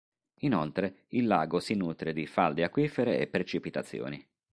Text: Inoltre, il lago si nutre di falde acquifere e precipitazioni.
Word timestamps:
Inoltre, 0.39 1.01
il 1.09 1.27
lago 1.27 1.59
si 1.59 1.75
nutre 1.75 2.11
di 2.11 2.25
falde 2.25 2.63
acquifere 2.63 3.19
e 3.19 3.27
precipitazioni. 3.27 4.27